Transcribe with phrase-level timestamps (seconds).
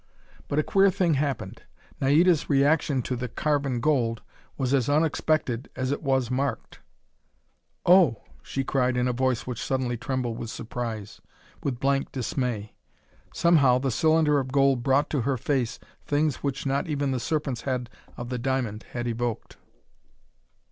[0.47, 1.61] But a queer thing happened.
[2.01, 4.23] Naida's reaction to the carven gold
[4.57, 6.79] was as unexpected as it was marked.
[7.85, 11.21] "Oh!" she cried in a voice which suddenly trembled with surprise,
[11.61, 12.73] with blank dismay.
[13.31, 17.61] Somehow, the cylinder of gold brought to her face things which not even the Serpent's
[17.61, 17.87] head
[18.17, 19.57] of the diamond had evoked.